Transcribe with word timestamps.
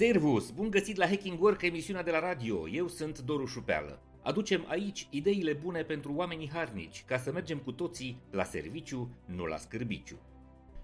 Servus! 0.00 0.50
Bun 0.50 0.70
găsit 0.70 0.96
la 0.96 1.06
Hacking 1.06 1.42
Work, 1.42 1.62
emisiunea 1.62 2.02
de 2.02 2.10
la 2.10 2.20
radio. 2.20 2.68
Eu 2.68 2.88
sunt 2.88 3.18
Doru 3.18 3.46
Șupeală. 3.46 4.02
Aducem 4.22 4.64
aici 4.68 5.06
ideile 5.10 5.52
bune 5.52 5.82
pentru 5.82 6.12
oamenii 6.14 6.50
harnici, 6.52 7.04
ca 7.06 7.18
să 7.18 7.32
mergem 7.32 7.58
cu 7.58 7.72
toții 7.72 8.22
la 8.30 8.44
serviciu, 8.44 9.10
nu 9.24 9.44
la 9.44 9.56
scârbiciu. 9.56 10.18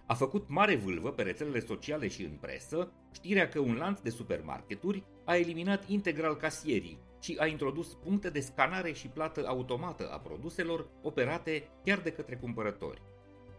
A 0.07 0.15
făcut 0.15 0.49
mare 0.49 0.77
vâlvă 0.77 1.11
pe 1.11 1.23
rețelele 1.23 1.61
sociale 1.61 2.09
și 2.09 2.23
în 2.23 2.37
presă 2.41 2.93
știrea 3.13 3.49
că 3.49 3.59
un 3.59 3.75
lanț 3.75 4.01
de 4.01 4.11
supermarketuri 4.11 5.05
a 5.25 5.37
eliminat 5.37 5.89
integral 5.89 6.37
casierii 6.37 6.99
și 7.21 7.37
a 7.39 7.47
introdus 7.47 7.95
puncte 7.95 8.31
de 8.31 8.41
scanare 8.41 8.93
și 8.93 9.09
plată 9.09 9.47
automată 9.47 10.11
a 10.13 10.19
produselor 10.19 10.89
operate 11.03 11.69
chiar 11.85 11.99
de 11.99 12.13
către 12.13 12.37
cumpărători. 12.37 13.03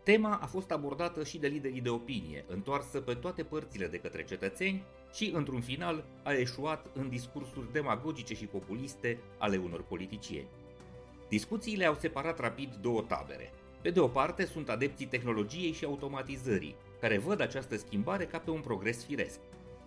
Tema 0.07 0.39
a 0.41 0.45
fost 0.45 0.71
abordată 0.71 1.23
și 1.23 1.37
de 1.37 1.47
liderii 1.47 1.81
de 1.81 1.89
opinie, 1.89 2.45
întoarsă 2.47 2.99
pe 2.99 3.13
toate 3.13 3.43
părțile 3.43 3.87
de 3.87 3.97
către 3.97 4.23
cetățeni 4.23 4.83
și, 5.13 5.31
într-un 5.33 5.61
final, 5.61 6.03
a 6.23 6.31
eșuat 6.31 6.85
în 6.93 7.09
discursuri 7.09 7.71
demagogice 7.71 8.35
și 8.35 8.45
populiste 8.45 9.19
ale 9.37 9.57
unor 9.57 9.83
politicieni. 9.83 10.47
Discuțiile 11.29 11.85
au 11.85 11.95
separat 11.95 12.39
rapid 12.39 12.75
două 12.81 13.01
tabere. 13.01 13.53
Pe 13.81 13.89
de 13.89 13.99
o 13.99 14.07
parte 14.07 14.45
sunt 14.45 14.69
adepții 14.69 15.05
tehnologiei 15.05 15.71
și 15.71 15.85
automatizării, 15.85 16.75
care 16.99 17.17
văd 17.17 17.41
această 17.41 17.77
schimbare 17.77 18.25
ca 18.25 18.37
pe 18.37 18.49
un 18.49 18.61
progres 18.61 19.05
firesc. 19.05 19.39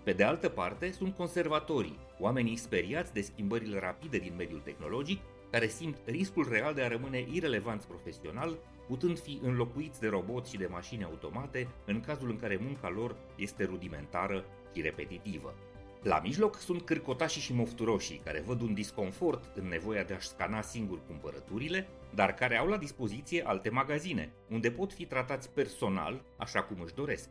Pe 0.04 0.12
de 0.12 0.24
altă 0.24 0.48
parte 0.48 0.90
sunt 0.90 1.16
conservatorii, 1.16 1.98
oamenii 2.18 2.56
speriați 2.56 3.12
de 3.12 3.20
schimbările 3.20 3.78
rapide 3.78 4.18
din 4.18 4.32
mediul 4.37 4.60
tehnologic, 4.64 5.20
care 5.50 5.66
simt 5.68 5.96
riscul 6.04 6.46
real 6.50 6.74
de 6.74 6.82
a 6.82 6.88
rămâne 6.88 7.26
irelevanți 7.32 7.87
profesional 7.87 8.59
putând 8.90 9.18
fi 9.18 9.38
înlocuiți 9.42 10.00
de 10.00 10.08
roboți 10.08 10.50
și 10.50 10.56
de 10.56 10.66
mașini 10.66 11.04
automate 11.04 11.68
în 11.86 12.00
cazul 12.00 12.30
în 12.30 12.36
care 12.36 12.58
munca 12.62 12.88
lor 12.88 13.16
este 13.36 13.64
rudimentară 13.64 14.44
și 14.74 14.80
repetitivă. 14.80 15.54
La 16.02 16.20
mijloc 16.20 16.56
sunt 16.56 16.82
cârcotașii 16.82 17.40
și 17.40 17.52
mofturoșii, 17.52 18.20
care 18.24 18.42
văd 18.46 18.60
un 18.60 18.74
disconfort 18.74 19.56
în 19.56 19.68
nevoia 19.68 20.02
de 20.02 20.15
a-și 20.15 20.28
scana 20.28 20.62
singur 20.62 20.98
cumpărăturile, 21.06 21.88
dar 22.15 22.34
care 22.34 22.56
au 22.56 22.66
la 22.66 22.76
dispoziție 22.76 23.46
alte 23.46 23.70
magazine, 23.70 24.32
unde 24.48 24.70
pot 24.70 24.93
fi 24.93 25.04
tratați 25.04 25.50
personal, 25.50 26.22
așa 26.37 26.62
cum 26.62 26.80
își 26.80 26.95
doresc. 26.95 27.28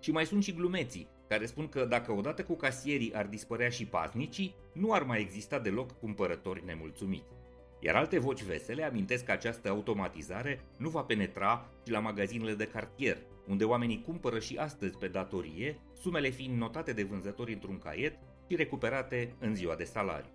Și 0.00 0.10
mai 0.10 0.26
sunt 0.26 0.42
și 0.42 0.54
glumeții, 0.54 1.08
care 1.28 1.46
spun 1.46 1.68
că 1.68 1.84
dacă 1.84 2.12
odată 2.12 2.44
cu 2.44 2.54
casierii 2.54 3.14
ar 3.14 3.26
dispărea 3.26 3.68
și 3.68 3.86
paznicii, 3.86 4.54
nu 4.72 4.92
ar 4.92 5.02
mai 5.02 5.20
exista 5.20 5.58
deloc 5.58 5.98
cumpărători 5.98 6.64
nemulțumiți. 6.64 7.32
Iar 7.82 7.94
alte 7.94 8.18
voci 8.18 8.42
vesele 8.42 8.84
amintesc 8.84 9.24
că 9.24 9.32
această 9.32 9.68
automatizare 9.68 10.60
nu 10.76 10.88
va 10.88 11.02
penetra 11.02 11.70
și 11.84 11.92
la 11.92 11.98
magazinele 11.98 12.54
de 12.54 12.66
cartier, 12.66 13.18
unde 13.48 13.64
oamenii 13.64 14.02
cumpără 14.06 14.38
și 14.38 14.56
astăzi 14.56 14.96
pe 14.96 15.08
datorie, 15.08 15.78
sumele 16.00 16.28
fiind 16.28 16.58
notate 16.58 16.92
de 16.92 17.02
vânzători 17.02 17.52
într-un 17.52 17.78
caiet 17.78 18.18
și 18.48 18.56
recuperate 18.56 19.34
în 19.38 19.54
ziua 19.54 19.74
de 19.74 19.84
salariu. 19.84 20.30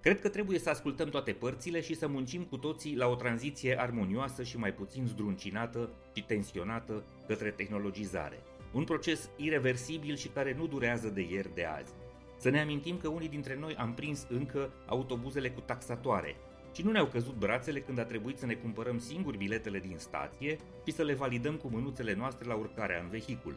Cred 0.00 0.20
că 0.20 0.28
trebuie 0.28 0.58
să 0.58 0.70
ascultăm 0.70 1.08
toate 1.08 1.32
părțile 1.32 1.80
și 1.80 1.94
să 1.94 2.08
muncim 2.08 2.42
cu 2.42 2.56
toții 2.56 2.96
la 2.96 3.06
o 3.06 3.14
tranziție 3.14 3.80
armonioasă 3.80 4.42
și 4.42 4.58
mai 4.58 4.72
puțin 4.72 5.06
zdruncinată 5.06 5.90
și 6.14 6.24
tensionată 6.24 7.04
către 7.26 7.50
tehnologizare. 7.50 8.42
Un 8.72 8.84
proces 8.84 9.30
irreversibil 9.36 10.16
și 10.16 10.28
care 10.28 10.54
nu 10.58 10.66
durează 10.66 11.08
de 11.08 11.20
ieri 11.20 11.54
de 11.54 11.64
azi. 11.64 11.92
Să 12.36 12.50
ne 12.50 12.60
amintim 12.60 12.96
că 12.96 13.08
unii 13.08 13.28
dintre 13.28 13.56
noi 13.56 13.74
am 13.74 13.94
prins 13.94 14.26
încă 14.28 14.72
autobuzele 14.86 15.50
cu 15.50 15.60
taxatoare, 15.60 16.36
și 16.72 16.82
nu 16.82 16.90
ne-au 16.90 17.06
căzut 17.06 17.34
brațele 17.34 17.80
când 17.80 17.98
a 17.98 18.04
trebuit 18.04 18.38
să 18.38 18.46
ne 18.46 18.54
cumpărăm 18.54 18.98
singuri 18.98 19.36
biletele 19.36 19.78
din 19.78 19.96
stație 19.98 20.58
și 20.86 20.92
să 20.92 21.02
le 21.02 21.14
validăm 21.14 21.54
cu 21.54 21.68
mânuțele 21.68 22.14
noastre 22.14 22.48
la 22.48 22.54
urcarea 22.54 23.00
în 23.00 23.08
vehicul. 23.08 23.54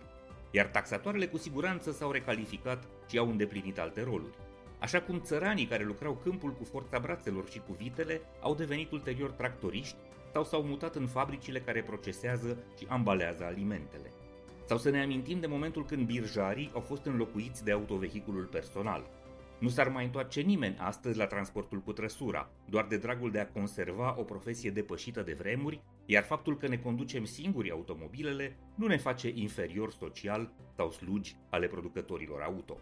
Iar 0.51 0.65
taxatoarele 0.65 1.27
cu 1.27 1.37
siguranță 1.37 1.91
s-au 1.91 2.11
recalificat 2.11 2.83
și 3.09 3.17
au 3.17 3.29
îndeplinit 3.29 3.79
alte 3.79 4.03
roluri. 4.03 4.37
Așa 4.79 5.01
cum 5.01 5.21
țăranii 5.21 5.65
care 5.65 5.83
lucrau 5.83 6.19
câmpul 6.23 6.51
cu 6.51 6.63
forța 6.63 6.99
brațelor 6.99 7.49
și 7.49 7.61
cu 7.67 7.73
vitele 7.73 8.21
au 8.41 8.55
devenit 8.55 8.91
ulterior 8.91 9.31
tractoriști 9.31 9.95
sau 10.33 10.43
s-au 10.43 10.63
mutat 10.63 10.95
în 10.95 11.07
fabricile 11.07 11.59
care 11.59 11.83
procesează 11.83 12.57
și 12.77 12.85
ambalează 12.89 13.43
alimentele. 13.43 14.11
Sau 14.65 14.77
să 14.77 14.89
ne 14.89 15.01
amintim 15.01 15.39
de 15.39 15.47
momentul 15.47 15.85
când 15.85 16.05
birjarii 16.05 16.71
au 16.73 16.81
fost 16.81 17.05
înlocuiți 17.05 17.63
de 17.63 17.71
autovehiculul 17.71 18.43
personal, 18.43 19.09
nu 19.59 19.67
s-ar 19.67 19.89
mai 19.89 20.05
întoarce 20.05 20.41
nimeni 20.41 20.77
astăzi 20.79 21.17
la 21.17 21.25
transportul 21.25 21.81
cu 21.81 21.93
trăsura, 21.93 22.49
doar 22.69 22.85
de 22.85 22.97
dragul 22.97 23.31
de 23.31 23.39
a 23.39 23.47
conserva 23.47 24.15
o 24.17 24.23
profesie 24.23 24.69
depășită 24.69 25.21
de 25.21 25.33
vremuri, 25.33 25.81
iar 26.05 26.23
faptul 26.23 26.57
că 26.57 26.67
ne 26.67 26.77
conducem 26.77 27.25
singuri 27.25 27.71
automobilele 27.71 28.57
nu 28.75 28.87
ne 28.87 28.97
face 28.97 29.31
inferior 29.33 29.91
social 29.91 30.51
sau 30.75 30.91
slugi 30.91 31.35
ale 31.49 31.67
producătorilor 31.67 32.41
auto. 32.41 32.77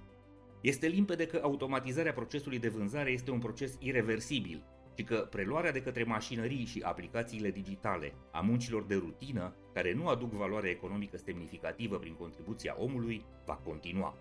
Este 0.61 0.87
limpede 0.87 1.25
că 1.25 1.39
automatizarea 1.43 2.13
procesului 2.13 2.59
de 2.59 2.69
vânzare 2.69 3.11
este 3.11 3.31
un 3.31 3.39
proces 3.39 3.77
irreversibil 3.79 4.63
și 4.95 5.03
că 5.03 5.27
preluarea 5.29 5.71
de 5.71 5.81
către 5.81 6.03
mașinării 6.03 6.65
și 6.65 6.81
aplicațiile 6.81 7.51
digitale 7.51 8.13
a 8.31 8.39
muncilor 8.39 8.83
de 8.83 8.95
rutină, 8.95 9.55
care 9.73 9.93
nu 9.93 10.07
aduc 10.07 10.31
valoare 10.31 10.69
economică 10.69 11.17
semnificativă 11.17 11.97
prin 11.97 12.13
contribuția 12.13 12.75
omului, 12.77 13.25
va 13.45 13.53
continua. 13.53 14.17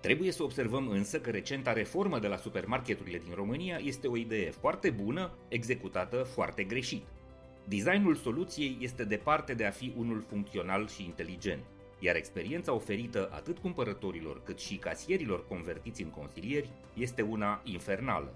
Trebuie 0.00 0.30
să 0.30 0.42
observăm 0.42 0.88
însă 0.88 1.20
că 1.20 1.30
recenta 1.30 1.72
reformă 1.72 2.18
de 2.18 2.26
la 2.26 2.36
supermarketurile 2.36 3.18
din 3.18 3.34
România 3.34 3.76
este 3.82 4.06
o 4.06 4.16
idee 4.16 4.50
foarte 4.50 4.90
bună, 4.90 5.30
executată 5.48 6.16
foarte 6.16 6.64
greșit. 6.64 7.02
Designul 7.64 8.14
soluției 8.14 8.76
este 8.80 9.04
departe 9.04 9.54
de 9.54 9.64
a 9.64 9.70
fi 9.70 9.92
unul 9.96 10.24
funcțional 10.28 10.88
și 10.88 11.04
inteligent, 11.04 11.62
iar 11.98 12.16
experiența 12.16 12.72
oferită 12.72 13.28
atât 13.32 13.58
cumpărătorilor 13.58 14.42
cât 14.42 14.58
și 14.58 14.76
casierilor 14.76 15.46
convertiți 15.46 16.02
în 16.02 16.10
consilieri 16.10 16.70
este 16.94 17.22
una 17.22 17.60
infernală. 17.64 18.34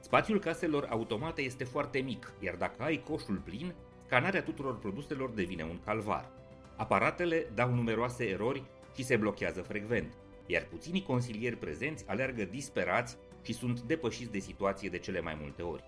Spațiul 0.00 0.38
caselor 0.38 0.86
automate 0.90 1.42
este 1.42 1.64
foarte 1.64 1.98
mic, 1.98 2.32
iar 2.40 2.54
dacă 2.54 2.82
ai 2.82 3.02
coșul 3.08 3.40
plin, 3.44 3.74
scanarea 4.04 4.42
tuturor 4.42 4.78
produselor 4.78 5.30
devine 5.30 5.62
un 5.62 5.78
calvar. 5.84 6.30
Aparatele 6.76 7.46
dau 7.54 7.74
numeroase 7.74 8.24
erori 8.28 8.62
și 8.94 9.04
se 9.04 9.16
blochează 9.16 9.62
frecvent 9.62 10.14
iar 10.46 10.66
puținii 10.70 11.02
consilieri 11.02 11.56
prezenți 11.56 12.04
aleargă 12.08 12.44
disperați 12.44 13.16
și 13.42 13.52
sunt 13.52 13.80
depășiți 13.80 14.32
de 14.32 14.38
situație 14.38 14.88
de 14.88 14.98
cele 14.98 15.20
mai 15.20 15.36
multe 15.40 15.62
ori. 15.62 15.84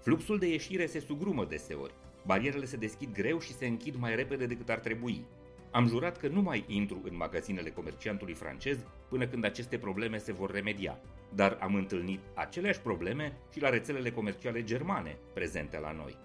Fluxul 0.00 0.38
de 0.38 0.46
ieșire 0.46 0.86
se 0.86 1.00
sugrumă 1.00 1.44
deseori, 1.44 1.94
barierele 2.26 2.64
se 2.64 2.76
deschid 2.76 3.12
greu 3.12 3.40
și 3.40 3.54
se 3.54 3.66
închid 3.66 3.94
mai 3.94 4.16
repede 4.16 4.46
decât 4.46 4.68
ar 4.68 4.78
trebui. 4.78 5.24
Am 5.70 5.88
jurat 5.88 6.16
că 6.16 6.28
nu 6.28 6.40
mai 6.40 6.64
intru 6.66 7.00
în 7.04 7.16
magazinele 7.16 7.70
comerciantului 7.70 8.34
francez 8.34 8.78
până 9.08 9.26
când 9.26 9.44
aceste 9.44 9.78
probleme 9.78 10.18
se 10.18 10.32
vor 10.32 10.50
remedia, 10.50 11.00
dar 11.34 11.58
am 11.60 11.74
întâlnit 11.74 12.20
aceleași 12.34 12.80
probleme 12.80 13.36
și 13.52 13.60
la 13.60 13.68
rețelele 13.68 14.10
comerciale 14.10 14.64
germane 14.64 15.16
prezente 15.34 15.78
la 15.78 15.92
noi. 15.92 16.16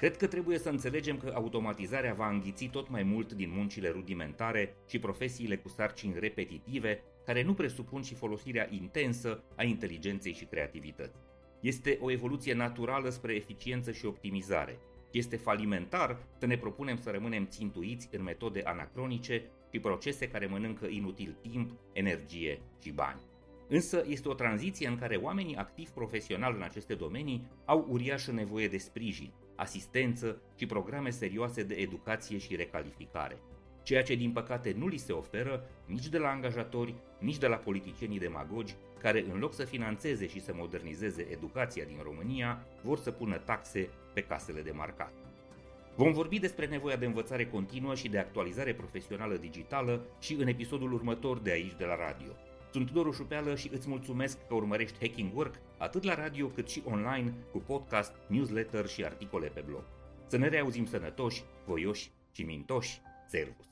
Cred 0.00 0.16
că 0.16 0.26
trebuie 0.26 0.58
să 0.58 0.68
înțelegem 0.68 1.16
că 1.16 1.32
automatizarea 1.34 2.14
va 2.14 2.28
înghiți 2.28 2.66
tot 2.66 2.88
mai 2.88 3.02
mult 3.02 3.32
din 3.32 3.50
muncile 3.54 3.88
rudimentare 3.88 4.76
și 4.88 4.98
profesiile 4.98 5.56
cu 5.56 5.68
sarcini 5.68 6.18
repetitive, 6.18 7.02
care 7.24 7.42
nu 7.42 7.54
presupun 7.54 8.02
și 8.02 8.14
folosirea 8.14 8.68
intensă 8.70 9.42
a 9.56 9.62
inteligenței 9.62 10.32
și 10.32 10.44
creativității. 10.44 11.20
Este 11.60 11.98
o 12.00 12.10
evoluție 12.10 12.54
naturală 12.54 13.08
spre 13.08 13.34
eficiență 13.34 13.92
și 13.92 14.06
optimizare. 14.06 14.78
Este 15.10 15.36
falimentar 15.36 16.26
să 16.38 16.46
ne 16.46 16.56
propunem 16.56 16.96
să 16.96 17.10
rămânem 17.10 17.46
țintuiți 17.46 18.08
în 18.12 18.22
metode 18.22 18.60
anacronice 18.64 19.42
și 19.72 19.80
procese 19.80 20.28
care 20.28 20.46
mănâncă 20.46 20.86
inutil 20.86 21.36
timp, 21.42 21.70
energie 21.92 22.60
și 22.82 22.90
bani. 22.90 23.20
Însă 23.68 24.04
este 24.06 24.28
o 24.28 24.34
tranziție 24.34 24.88
în 24.88 24.98
care 24.98 25.16
oamenii 25.16 25.56
activi 25.56 25.90
profesional 25.90 26.54
în 26.54 26.62
aceste 26.62 26.94
domenii 26.94 27.46
au 27.64 27.86
uriașă 27.88 28.32
nevoie 28.32 28.68
de 28.68 28.78
sprijin, 28.78 29.32
asistență 29.60 30.40
și 30.56 30.66
programe 30.66 31.10
serioase 31.10 31.62
de 31.62 31.74
educație 31.74 32.38
și 32.38 32.56
recalificare, 32.56 33.38
ceea 33.82 34.02
ce 34.02 34.14
din 34.14 34.32
păcate 34.32 34.74
nu 34.78 34.86
li 34.86 34.96
se 34.96 35.12
oferă 35.12 35.64
nici 35.86 36.08
de 36.08 36.18
la 36.18 36.28
angajatori, 36.28 36.94
nici 37.18 37.38
de 37.38 37.46
la 37.46 37.56
politicienii 37.56 38.18
demagogi, 38.18 38.74
care 38.98 39.24
în 39.32 39.38
loc 39.38 39.54
să 39.54 39.64
financeze 39.64 40.28
și 40.28 40.40
să 40.40 40.52
modernizeze 40.54 41.26
educația 41.30 41.84
din 41.84 41.98
România, 42.02 42.66
vor 42.82 42.98
să 42.98 43.10
pună 43.10 43.36
taxe 43.36 43.88
pe 44.14 44.20
casele 44.20 44.60
de 44.60 44.70
marcat. 44.70 45.12
Vom 45.96 46.12
vorbi 46.12 46.38
despre 46.38 46.66
nevoia 46.66 46.96
de 46.96 47.06
învățare 47.06 47.46
continuă 47.46 47.94
și 47.94 48.08
de 48.08 48.18
actualizare 48.18 48.74
profesională 48.74 49.36
digitală 49.36 50.04
și 50.20 50.34
în 50.34 50.46
episodul 50.46 50.92
următor 50.92 51.38
de 51.38 51.50
aici 51.50 51.76
de 51.76 51.84
la 51.84 51.96
radio. 51.96 52.32
Sunt 52.72 52.90
Doru 52.90 53.10
Șupeală 53.12 53.54
și 53.54 53.70
îți 53.72 53.88
mulțumesc 53.88 54.46
că 54.46 54.54
urmărești 54.54 54.98
Hacking 55.00 55.36
Work 55.36 55.54
atât 55.78 56.02
la 56.02 56.14
radio 56.14 56.46
cât 56.46 56.68
și 56.68 56.82
online 56.84 57.34
cu 57.52 57.58
podcast, 57.58 58.12
newsletter 58.26 58.86
și 58.86 59.04
articole 59.04 59.46
pe 59.46 59.64
blog. 59.66 59.82
Să 60.26 60.36
ne 60.36 60.48
reauzim 60.48 60.86
sănătoși, 60.86 61.44
voioși 61.66 62.10
și 62.32 62.42
mintoși. 62.42 63.00
Servus! 63.28 63.69